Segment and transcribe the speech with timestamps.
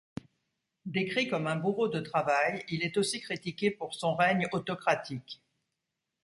[0.87, 5.43] Décrit comme un bourreau de travail, il est aussi critiqué pour son règne autocratique.